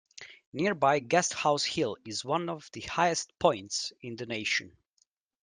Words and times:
Nearby 0.51 0.97
Guesthouse 0.97 1.63
Hill 1.63 1.95
is 2.03 2.25
one 2.25 2.49
of 2.49 2.67
the 2.73 2.81
highest 2.81 3.37
points 3.37 3.93
in 4.01 4.15
the 4.15 4.25
nation. 4.25 4.75